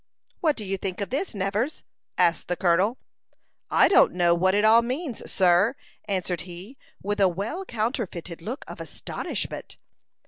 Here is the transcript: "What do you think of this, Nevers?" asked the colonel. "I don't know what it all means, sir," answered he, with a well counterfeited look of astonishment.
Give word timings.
"What 0.39 0.55
do 0.55 0.65
you 0.65 0.79
think 0.79 0.99
of 0.99 1.11
this, 1.11 1.35
Nevers?" 1.35 1.83
asked 2.17 2.47
the 2.47 2.55
colonel. 2.55 2.97
"I 3.69 3.87
don't 3.87 4.13
know 4.13 4.33
what 4.33 4.55
it 4.55 4.65
all 4.65 4.81
means, 4.81 5.31
sir," 5.31 5.75
answered 6.05 6.41
he, 6.41 6.75
with 7.03 7.19
a 7.19 7.27
well 7.29 7.63
counterfeited 7.65 8.41
look 8.41 8.65
of 8.67 8.81
astonishment. 8.81 9.77